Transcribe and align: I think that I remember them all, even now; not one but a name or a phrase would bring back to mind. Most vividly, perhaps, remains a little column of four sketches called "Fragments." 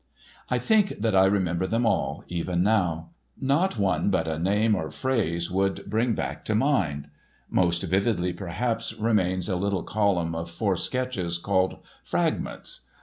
I 0.49 0.57
think 0.57 0.99
that 1.01 1.15
I 1.15 1.25
remember 1.25 1.67
them 1.67 1.85
all, 1.85 2.23
even 2.27 2.63
now; 2.63 3.11
not 3.39 3.77
one 3.77 4.09
but 4.09 4.27
a 4.27 4.39
name 4.39 4.73
or 4.73 4.87
a 4.87 4.91
phrase 4.91 5.51
would 5.51 5.87
bring 5.87 6.15
back 6.15 6.43
to 6.45 6.55
mind. 6.55 7.07
Most 7.51 7.83
vividly, 7.83 8.33
perhaps, 8.33 8.93
remains 8.97 9.47
a 9.47 9.55
little 9.57 9.83
column 9.83 10.33
of 10.33 10.49
four 10.49 10.75
sketches 10.75 11.37
called 11.37 11.77
"Fragments." 12.03 12.79